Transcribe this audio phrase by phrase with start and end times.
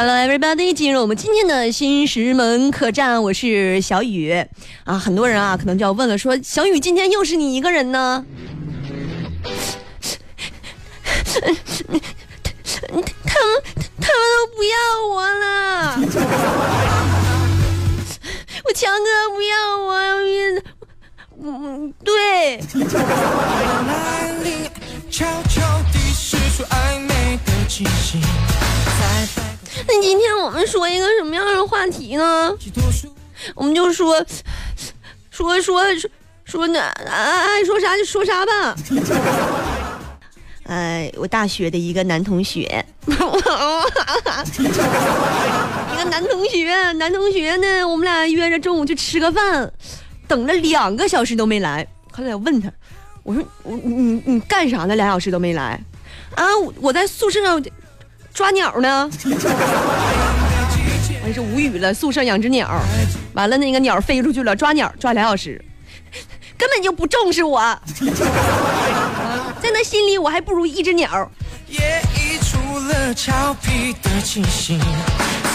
[0.00, 4.32] Hello everybody，进入我们今天的新石门客栈，我是小雨
[4.84, 4.96] 啊。
[4.96, 8.24] 很多人啊，可能就要问了，说小雨今天又是你一个人呢？
[11.34, 11.50] 他们
[13.26, 14.78] 他们都不要
[15.10, 15.98] 我了，
[18.66, 19.98] 我强哥不要我，
[21.42, 22.60] 嗯，对。
[29.88, 32.54] 那今天我们说一个什么样的话题呢？
[33.54, 34.22] 我们就说
[35.30, 36.10] 说说说
[36.44, 38.76] 说那爱说啥就说啥吧。
[40.68, 43.24] 哎，我大学的一个男同学， 一个
[46.10, 49.72] 男同学，男同学呢，我们俩约着中午去吃个饭，
[50.28, 51.88] 等了两个小时都没来。
[52.12, 52.70] 后来我问他，
[53.22, 54.94] 我说我你你干啥呢？
[54.94, 55.82] 俩小时都没来。
[56.34, 56.44] 啊，
[56.82, 57.40] 我在宿舍
[58.38, 59.10] 抓鸟呢。
[61.26, 62.70] 我是无语了，宿舍养只鸟，
[63.34, 65.60] 完了那个鸟飞出去了，抓鸟抓俩小时，
[66.56, 67.58] 根本就不重视我，
[69.60, 71.28] 在那心里我还不如一只鸟。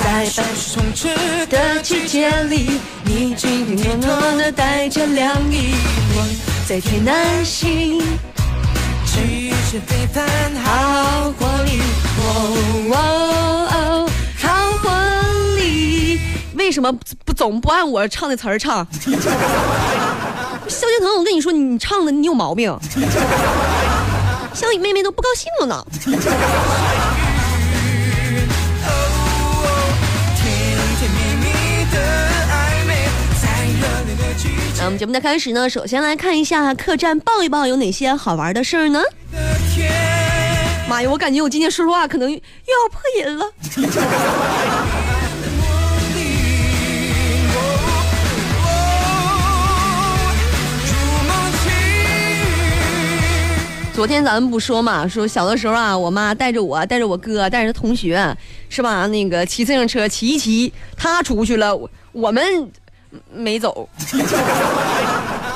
[0.03, 5.73] 在半世充斥的季节里，你静静默默的带着凉意，
[6.67, 8.03] 在天南星。
[10.63, 11.31] 好
[12.23, 12.89] 活力，
[14.41, 14.47] 好
[14.81, 14.87] 活
[15.57, 16.19] 力。
[16.55, 16.91] 为什么
[17.25, 18.87] 不总不按我唱的词儿唱？
[20.67, 22.73] 萧敬腾，我跟你说，你唱的你有毛病。
[24.53, 25.85] 小雨妹妹都不高兴了呢。
[34.77, 39.01] 那我们节目的开始呢，首先来看一下客栈报一报有哪些好玩的事儿呢？
[40.93, 42.41] 妈呀，我感觉我今天说实话可能又要
[42.91, 43.51] 破音了。
[53.91, 58.37] 昨天咱们不说嘛，说小的时候啊，我妈带着我，带着我哥，带着同学，
[58.69, 59.07] 是吧？
[59.07, 61.75] 那个骑自行车骑一骑，他出去了，
[62.11, 62.71] 我们。
[63.31, 63.87] 没走，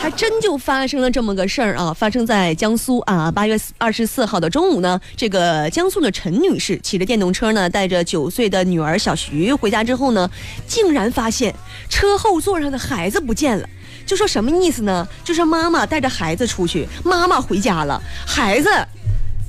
[0.08, 1.94] 还真就发生了这么个事儿啊！
[1.94, 10.30] 发生在江苏啊，八月二十四号的中午呢，这个江苏的陈女士骑着电动车呢，带着九岁的女儿小徐回家之后呢，
[10.66, 11.54] 竟然发现
[11.90, 13.68] 车后座上的孩子不见了。
[14.06, 15.06] 就说什么意思呢？
[15.26, 18.70] 就是妈妈带着孩子出去，妈妈回家了，孩子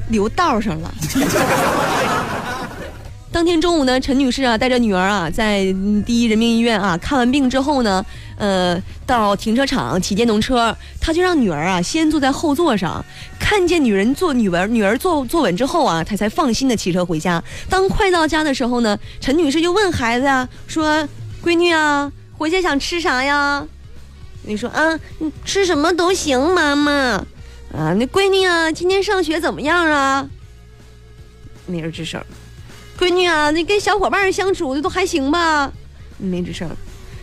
[0.08, 0.92] 留道上了。
[3.30, 5.64] 当天中午呢，陈女士啊带着女儿啊在
[6.06, 8.04] 第一人民医院啊看完病之后呢，
[8.38, 13.04] 呃到停车场骑电动车，她就让女儿啊先坐在后座上，
[13.38, 17.42] 看见女人坐女儿女儿坐坐稳之后啊，她才放心的骑车回家。
[17.68, 21.06] 当快到家的时候呢，陈女士就问孩子啊说
[21.44, 23.64] ：“闺女啊，回家想吃啥呀？”
[24.42, 24.98] 你说啊，
[25.44, 26.92] 吃什么都行，妈妈。
[27.72, 30.26] 啊，那闺女啊，今天上学怎么样啊？
[31.66, 32.20] 没人吱声。
[32.98, 35.70] 闺女啊，那跟小伙伴相处的都还行吧？
[36.16, 36.68] 没吱声。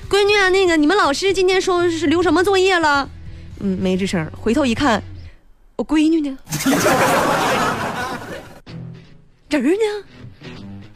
[0.09, 3.09] 闺女啊，那个你们老师今天说是留什么作业了？
[3.59, 4.25] 嗯，没吱声。
[4.39, 5.03] 回头一看，
[5.75, 6.37] 我闺女呢？
[9.49, 9.79] 人呢？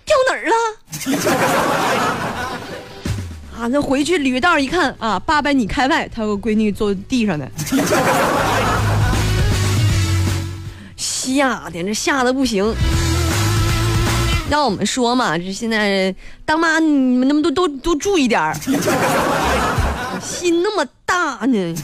[0.05, 0.55] 掉哪儿了？
[3.59, 7.45] 啊，那回去捋道一看啊，八百米开外，他和闺女坐地上呢。
[10.95, 12.73] 吓的，这吓得不行。
[14.49, 18.53] 让我们说嘛，这现在当妈你们能不能都都都注意点儿，
[20.19, 21.75] 心那么大呢。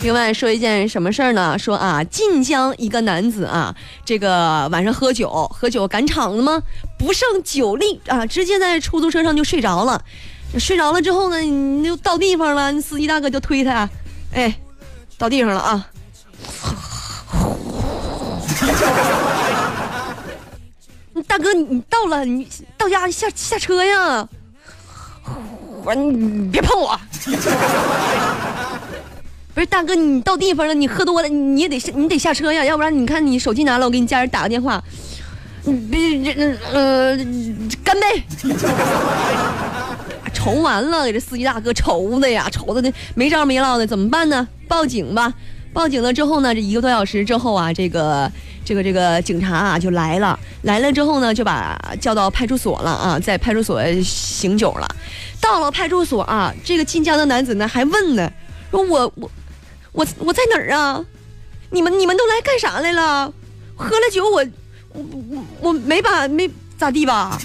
[0.00, 1.56] 另外说一件什么事儿呢？
[1.56, 3.72] 说啊，晋江一个男子啊，
[4.04, 6.60] 这个晚上喝酒，喝酒赶场子吗？
[6.98, 10.02] 不胜酒力啊，直接在出租车上就睡着了。
[10.58, 13.88] 睡着了之后呢，你就到地方了，司机大哥就推他，
[14.34, 14.52] 哎。
[15.18, 15.88] 到地上了啊！
[21.28, 24.28] 大哥，你到了，你到家下下车呀！
[25.84, 26.98] 我你别碰我！
[29.54, 34.82] 不是大哥，你到地方了，你喝多了，你也得下，你得下车呀，要不然你看你手机拿了，我给你家人打个电话。
[35.64, 37.16] 你别这呃，
[37.84, 38.24] 干杯！
[40.42, 44.48] 愁完了，给这司机大哥愁的呀，愁的那没着没落的，怎么办呢？
[44.66, 45.32] 报警吧！
[45.72, 48.28] 报警了之后呢，这一个多小时之后啊，这个
[48.64, 50.36] 这个这个警察啊就来了。
[50.62, 54.96] 来了之后呢，就把叫到派出所了啊，在派出所醒酒了。
[55.40, 58.28] 到了派出所啊，这个晋江的男子呢还问呢，
[58.72, 59.30] 说我我
[59.92, 61.04] 我我在哪儿啊？
[61.70, 63.32] 你们你们都来干啥来了？
[63.76, 64.44] 喝了酒我
[64.92, 67.38] 我我我没把没咋地吧？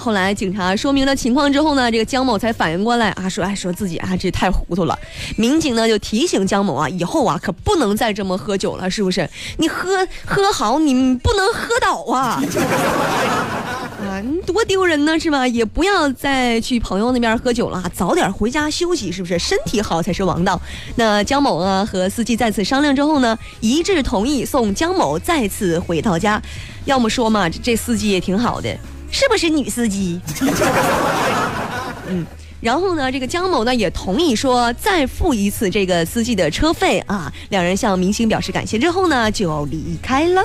[0.00, 4.98] 后来警察说明了情况之后呢，这个姜某才反应过来啊，说哎说自己啊这太糊涂了。
[5.36, 9.28] 民警呢就提醒姜某啊，以后啊可不能再这么喝酒了，是不是？
[9.58, 12.42] 你喝喝好，你不能喝倒啊！
[14.00, 15.46] 啊，你多丢人呢，是吧？
[15.46, 19.38] 也不要再去朋友那边喝酒了，早点回家休息，是不是？
[19.38, 20.58] 身体好才是王道。
[20.96, 26.40] 那姜某啊和司机再次商量之后呢，一致同意送姜某再次回到家。
[26.86, 28.74] 要么说嘛，这司机也挺好的，
[29.10, 30.20] 是不是女司机？
[32.08, 32.26] 嗯，
[32.60, 37.32] 然后呢，这个姜某呢也同意说再付一次这个司机的车费啊。
[37.50, 40.44] 两人向明星表示感谢之后呢，就离开了。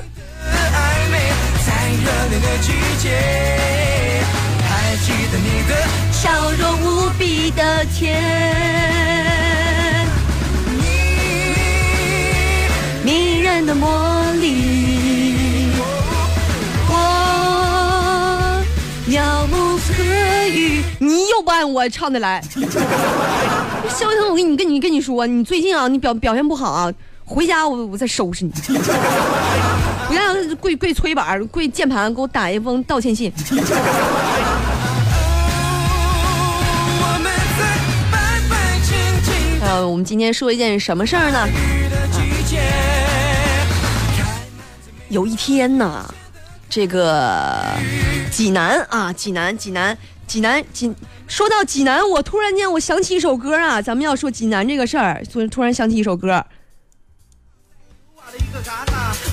[6.12, 8.85] 笑容无比的甜，
[21.72, 22.42] 我唱的来，
[23.90, 26.92] 肖腾，我跟你跟你跟你说，你最近啊，你表表现不好啊，
[27.26, 28.52] 回家我我再收拾你。
[30.08, 33.32] 不要跪跪催板，跪键盘，给我打一封道歉信。
[39.62, 41.48] 呃，我们今天说一件什么事儿呢？
[45.10, 46.06] 有一天呢，
[46.70, 47.64] 这个
[48.30, 50.94] 济南啊，济南，济南，济南，济。
[51.28, 56.46] 说到济南，我突然间我想起一首歌啊，咱们要说济南这个事儿，突突然想起一首歌。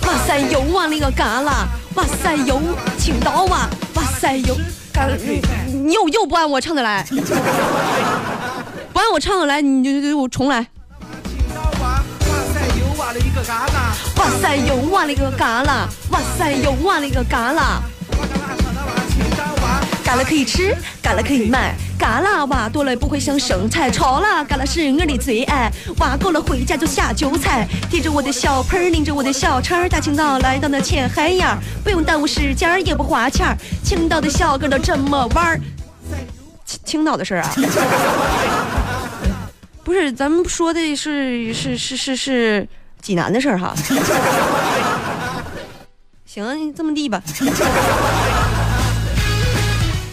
[0.06, 1.66] 哇塞，又挖了一个旮旯！
[1.94, 2.60] 哇塞，又
[2.98, 3.68] 青岛哇！
[3.94, 4.56] 哇塞，又
[4.92, 5.16] 旮
[5.66, 7.04] 你又又不按我唱的来，
[8.92, 10.66] 不按我唱的来，你就就我重来。
[11.80, 12.02] 哇
[12.52, 13.74] 塞，又挖了一个旮旯！
[14.18, 15.86] 哇塞，又挖了一个旮旯！
[16.10, 17.80] 哇塞，又挖了一个旮旯！
[20.12, 31.48] 嘎了可以吃，嘎了可以卖，嘎啦挖多了不会像生菜，炒了嘎啦是我的最爱，挖够了回家就下酒菜，提着我的小盆儿，拎着我的小车，大清早来到那浅海沿，
[31.82, 35.58] 不用耽误时间，也不花钱，青岛的小哥都这么玩。
[36.66, 37.54] 青青岛的事儿啊？
[39.82, 42.68] 不是，咱们说的是是是是是
[43.00, 43.74] 济南的事儿哈。
[46.26, 47.22] 行，这么地吧。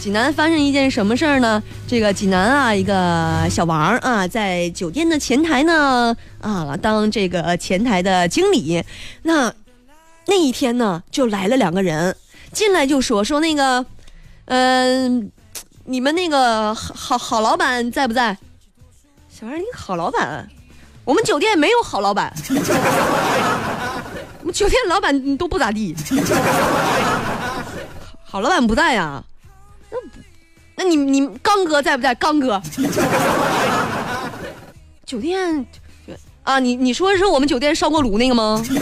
[0.00, 1.62] 济南发生一件什么事儿呢？
[1.86, 8.82] 这个济南啊，一个小王啊，在酒店的前台呢啊，当这个前台的经理。
[9.24, 9.52] 那
[10.26, 12.16] 那一天呢，就来了两个人，
[12.50, 13.84] 进来就说说那个，
[14.46, 15.30] 嗯，
[15.84, 18.38] 你们那个好好老板在不在？
[19.28, 20.48] 小王，你好老板？
[21.04, 22.32] 我们酒店没有好老板，
[24.40, 25.94] 我们酒店老板都不咋地。
[28.24, 29.22] 好老板不在呀。
[30.82, 32.14] 那你你刚哥在不在？
[32.14, 32.58] 刚哥，
[35.04, 35.66] 酒店
[36.42, 38.58] 啊，你你说是我们酒店烧锅炉那个吗？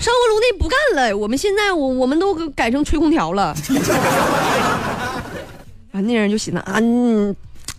[0.00, 3.54] 烧锅炉那不干了，我们现在我我们都改成吹空调了。
[5.92, 6.80] 啊，那人就寻思啊，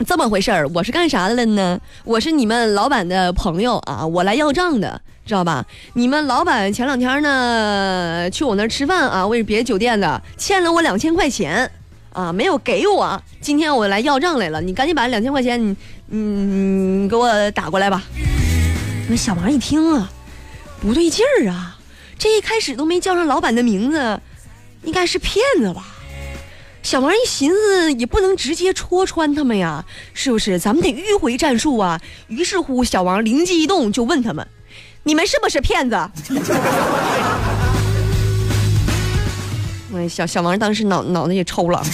[0.05, 1.79] 这么回事儿，我是干啥的了呢？
[2.05, 5.65] 我是你们老板的朋友啊，我来要账的，知道吧？
[5.93, 11.71] 你们老板前两天呢去我那儿吃饭啊，我是别的酒店的欠了我两千块钱
[12.13, 13.21] 啊，没有给我。
[13.41, 15.61] 今天我来要账来了，你赶紧把两千块钱
[16.07, 18.01] 你你给我打过来吧。
[19.09, 20.09] 那小王一听啊，
[20.79, 21.77] 不对劲儿啊，
[22.17, 24.21] 这一开始都没叫上老板的名字，
[24.83, 25.85] 应该是骗子吧？
[26.81, 30.59] 小王一寻思，也不能直接戳穿他们呀，是不是？
[30.59, 32.01] 咱们得迂回战术啊！
[32.27, 34.45] 于是乎，小王灵机一动，就问他们
[35.03, 35.95] ：“你们是不是骗子？”
[40.07, 41.83] 小小王当时脑脑子也抽了。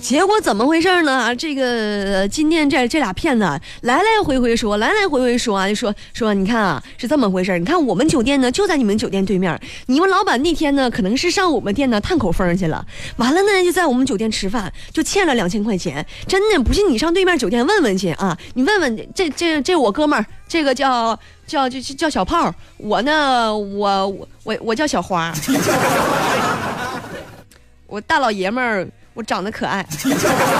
[0.00, 1.32] 结果怎么回事呢？
[1.36, 3.44] 这个今天这这俩骗子
[3.82, 12.84] 来来回回说，来来回回说啊，就说说你看啊，是这么回事你看我们酒店呢就在你们酒店对面，你们老板那天呢可能是上我们店呢探口风去了，
[13.18, 16.04] 完了呢就在我们酒店吃饭，就欠了两千块钱。
[16.26, 21.16] 真的不信你上对面酒店问问去啊，你问问这这这我哥们儿，这个叫
[21.50, 24.08] 叫就叫小炮，我呢我
[24.44, 25.32] 我我叫小花，
[27.88, 28.86] 我大老爷们儿。
[29.12, 29.84] 我长得可爱，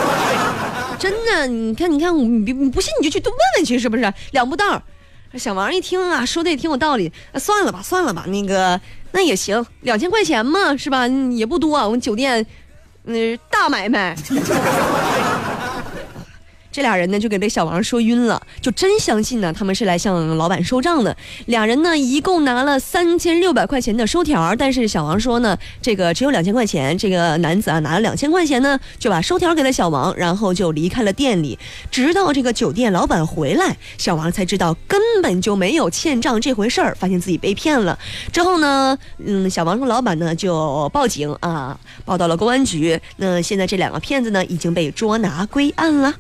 [0.98, 4.12] 真的，你看，你看，你你不信你就去多问问去，是不是？
[4.32, 4.82] 两步道
[5.34, 8.78] 小王一听啊，说的也挺有道理，算了吧，算了吧，那个
[9.12, 11.06] 那也行，两千块钱嘛，是吧？
[11.06, 12.44] 也不多，我们酒店，
[13.04, 14.16] 嗯，大买卖。
[16.72, 21.16] 这俩人呢就给这小王说晕了，就真相信呢他们是来向老板收账的。
[21.46, 26.96] 俩人呢一共拿了三千六百块钱的收条，但是小王说呢这个只有两千块钱。
[26.96, 31.58] 这个男子啊拿了两千块钱呢，就把收条给了小王，然后就离开了店里。
[31.90, 37.98] 直到这个酒店老板回来，小王才知道根本就没有欠账这回事儿，发现自己被骗了。
[38.32, 43.00] 之后呢，嗯，小王和老板呢就报警啊，报到了公安局。
[43.16, 46.14] 那现在这两个骗子呢已经被捉拿归案了。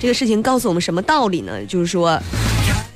[0.00, 1.62] 这个事情告诉我们什么道理呢？
[1.66, 2.18] 就是说，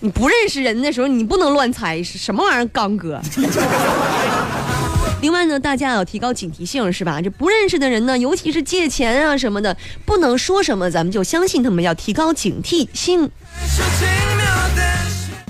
[0.00, 2.66] 你不认识人的时候，你不能乱猜，是什么玩意儿？
[2.73, 3.21] 刚哥。
[5.21, 7.21] 另外呢，大家要提高警惕性，是吧？
[7.21, 13.30] 这不认识的人呢，尤其是借钱啊什么的，不能说什么咱们就相信他们，要提高警惕性。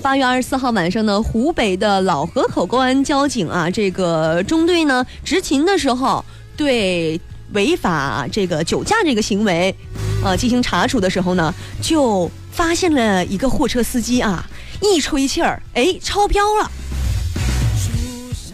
[0.01, 6.23] 八月二十四号晚上呢，湖北的老河口公安交警啊，这个中队呢执勤的时候，
[6.57, 7.19] 对。
[7.53, 9.75] 违法这个酒驾这个行为，
[10.23, 14.45] 呃，进行查处的时候呢，就发现了一个货车司机啊，
[14.81, 16.71] 一吹气儿，哎，超标了。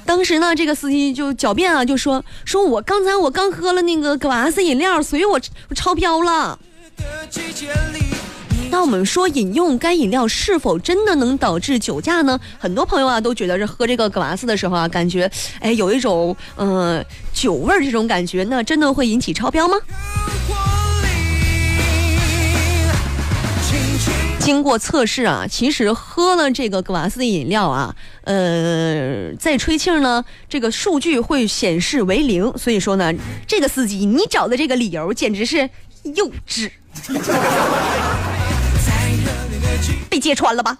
[0.06, 6.60] 当时呢，这个司机就狡辩啊，就说说我刚才我刚喝了那个格瓦斯饮料，所以我我超标了。
[8.72, 12.40] 那我们说饮用该饮料是否真的能导致酒驾呢？
[12.58, 19.76] 很多朋友啊都觉得是喝这个格瓦斯的时候啊，感觉哎有一种嗯酒味儿这种感觉，那真的会引起超标吗？
[24.40, 32.58] 经过测试啊，其实喝了这个格瓦斯的饮料啊，呃，在吹气儿呢，这个数据会显示为零。
[32.58, 33.14] 所以说呢，
[33.46, 35.70] 这个司机你找的这个理由简直是
[36.16, 36.72] 幼稚。
[40.10, 40.78] 被揭穿了吧？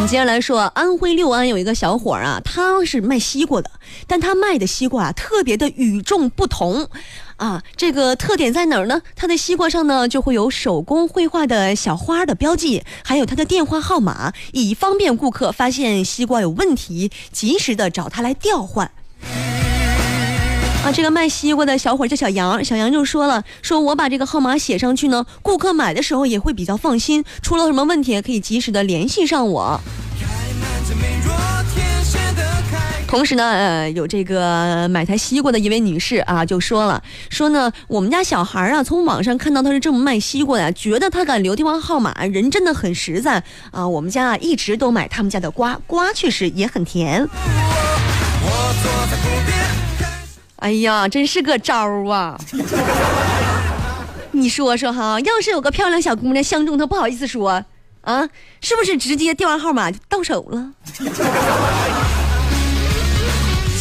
[0.00, 3.70] 你接下来说，安徽六安有一个小伙啊，他是卖西瓜的，
[4.06, 6.88] 但他卖的西瓜啊特别的与众不同。
[7.36, 9.02] 啊，这个特点在哪儿呢？
[9.16, 18.90] 它的西瓜上呢就会有手工绘画的小花的标记，还有它的电话号码，以方便顾客发现西瓜有问题，及时的找他来调换。
[20.84, 29.80] 啊，这个卖西瓜的小伙叫小杨，小杨就说了，说我把这个号码写上去呢，顾客买的时候也会比较放心，出了什么问题可以及时的联系上我。
[33.14, 43.40] 同时呢，呃，有这个买台西瓜的一位女士啊，就说了，说呢，我们家小孩啊，从网上看到他是这么卖西瓜的，觉得他敢留电话号码，人真的很实在
[43.70, 43.86] 啊。
[43.86, 47.24] 我们家啊，一直都买他们家的瓜，瓜确实也很甜。
[50.56, 52.36] 哎呀，真是个招啊！
[54.32, 57.64] 你说说哈，要是有个漂亮小姑娘相中他，不好意思说
[58.00, 58.28] 啊，
[58.60, 60.72] 是不是直接电话号码就到手了？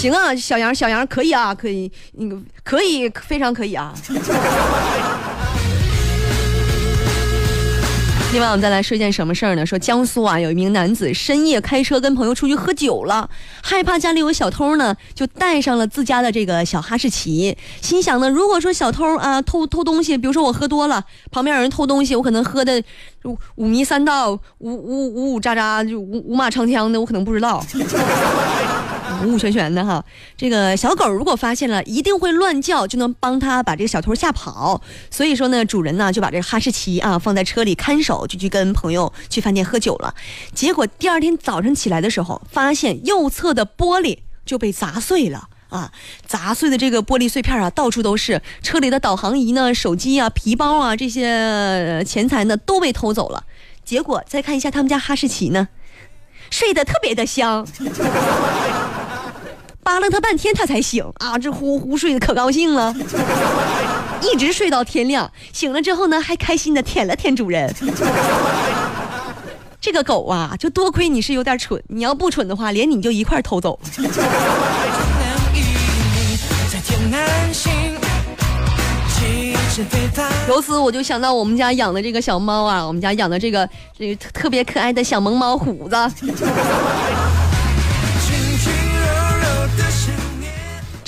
[0.03, 3.93] 行啊，小杨，小杨可以啊，可以，那个可以，非常可以啊。
[8.33, 9.65] 另外，我们再来说一件什么事儿呢？
[9.65, 13.29] 说江苏啊，有一名男子深夜开车跟朋友出去喝酒了，
[13.61, 22.83] 害怕家里有小偷呢，就带上了自家的这个小哈士奇，心想呢，如果说小偷啊偷偷东西，比如说我喝多了，旁边有人偷东西，我可能喝的
[23.55, 27.65] 五迷三道，五五五五喳喳，就五五马长枪的，我可能不知道。
[29.23, 30.03] 五五玄玄的哈，
[30.35, 34.81] 这个小狗如果发现了，一定会乱叫，就能帮他把这个小偷吓跑。
[35.11, 40.13] 所以说呢，主人呢就把这个哈士奇啊放在车里看守，就去跟朋友去饭店喝酒了。
[40.53, 45.91] 结果第二天早上起来的时候，发现右侧的玻璃就被砸碎了啊！
[46.25, 48.41] 砸碎的这个玻璃碎片啊，到处都是。
[48.61, 53.43] 车里的导航仪呢、手机啊、皮包啊这些钱财呢都被偷走了。
[53.85, 55.67] 结果再看一下他们家哈士奇呢，
[56.49, 57.67] 睡得特别的香。
[59.83, 61.37] 扒拉他半天，他才醒啊！
[61.37, 62.95] 这呼呼睡得可高兴了，
[64.21, 65.29] 一直睡到天亮。
[65.51, 67.73] 醒了之后呢，还开心的舔了舔主人。
[69.81, 73.77] 这个狗啊，就多亏你是有点蠢，你要不蠢的话，连你就一块偷走。
[80.47, 85.95] 由此我就想到我们家养的这个小猫啊，我们家养的这个这个特别可爱的小萌猫虎子。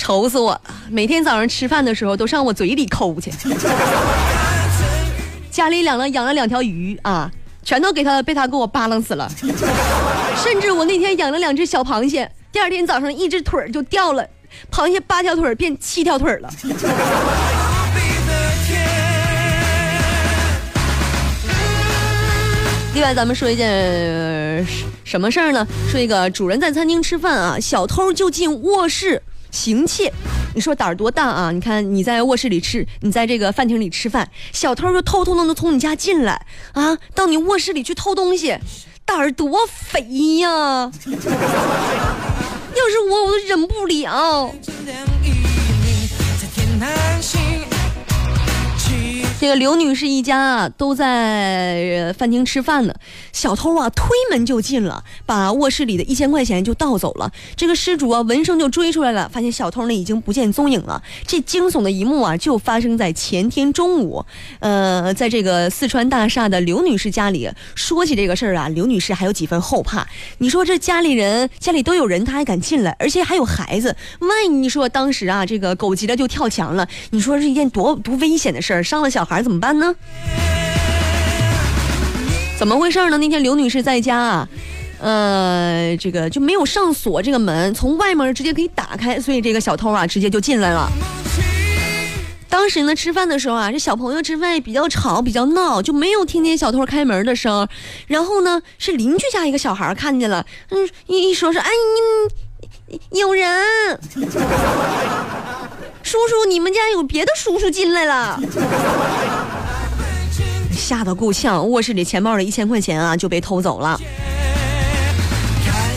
[0.06, 0.60] 愁死我了！
[0.88, 3.28] 每天早上吃饭的时候都上我嘴里抠去。
[5.50, 7.28] 家里养了养了两条鱼啊，
[7.64, 9.28] 全都给他被他给我扒拉死了。
[10.36, 14.24] 甚至我那天养了两只小螃蟹，第二天早上一只腿就掉了，
[14.70, 16.48] 螃蟹八条腿变七条腿了。
[22.94, 24.64] 另外，咱们说一件
[25.02, 25.66] 什么事儿呢？
[25.90, 29.20] 说一个主人在餐厅吃饭啊，小偷就进卧室
[29.56, 30.12] 行窃。
[30.54, 31.50] 你说胆儿多大啊？
[31.50, 38.58] 你看你在卧室里吃，你在这个饭厅里吃饭，小偷就偷偷的从你家进来啊，到你卧室里去偷东西，
[39.06, 40.00] 胆儿多肥
[40.38, 40.48] 呀！
[40.48, 40.90] 要
[42.90, 44.54] 是我，我都忍不了。
[49.38, 52.94] 这个刘女士一家啊，都在饭厅吃饭呢。
[53.34, 57.30] 小偷啊，推门就进了，把卧室里的一千块钱就盗走了。
[57.54, 61.02] 这个失主啊，闻声就追出来了，发现小偷呢已经不见踪影了。
[61.26, 64.24] 这惊悚的一幕啊，就发生在前天中午。
[64.60, 70.06] 呃，在这个四川大厦的刘女士家里，说起这个事儿啊，刘女士还有几分后怕。
[70.38, 79.94] 你说这家里人家里都有人，她还敢进来，而且还有孩子，万一你说当时啊，这个狗急了就跳墙了，你说是一件多多危险的事儿，伤了小孩怎么办呢？
[82.58, 83.18] 怎么回事呢？
[83.18, 84.48] 那天刘女士在家啊，
[84.98, 90.90] 呃，这个就没有上锁这个门，从外面直接可以打开，所以这个小偷啊直接就进来了。
[92.48, 97.68] 当时呢，吃饭的时候啊，这小朋友吃饭也比较吵，比较闹，就没有听见小偷开门的声。
[98.06, 101.68] 然后呢，是邻居家一个小孩看见了，嗯，一一说说，哎，
[103.10, 103.46] 有人，
[106.06, 108.40] 叔叔，你们家有别的叔叔进来了。
[110.70, 114.00] 吓得够呛，卧室里钱包里一千块钱啊就被偷走了，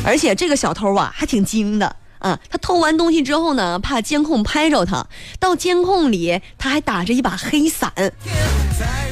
[0.04, 5.06] 而且这个小偷啊还挺精的啊，他偷完东西之后呢，怕监控拍着他，
[5.40, 7.94] 到监控里他还打着一把黑伞，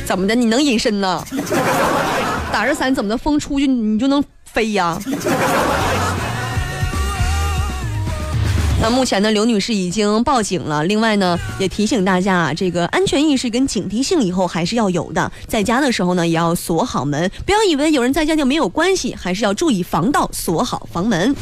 [0.04, 0.34] 怎么的？
[0.34, 1.24] 你能隐身呢？
[2.52, 3.16] 打着伞怎么的？
[3.16, 5.00] 风出去你就能飞呀？
[8.80, 10.84] 那目前呢，刘女士已经报警了。
[10.86, 15.32] 另外呢，也提醒大家啊，这个安全意识跟警惕性以后还是要有的。
[15.48, 21.36] 在家的时候呢，也要锁好门，不要以为有人在家就没有关系，还是要注意防盗，锁好房门。